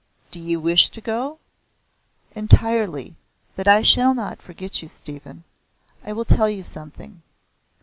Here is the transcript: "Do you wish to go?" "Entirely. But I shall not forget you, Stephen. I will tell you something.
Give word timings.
"Do 0.31 0.39
you 0.39 0.59
wish 0.59 0.89
to 0.89 0.99
go?" 0.99 1.37
"Entirely. 2.31 3.17
But 3.55 3.67
I 3.67 3.83
shall 3.83 4.15
not 4.15 4.41
forget 4.41 4.81
you, 4.81 4.87
Stephen. 4.87 5.43
I 6.03 6.11
will 6.11 6.25
tell 6.25 6.49
you 6.49 6.63
something. 6.63 7.21